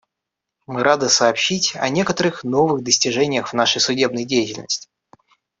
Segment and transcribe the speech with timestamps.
[0.65, 4.89] Мы рады сообщить о некоторых новых достижениях в нашей судебной деятельности.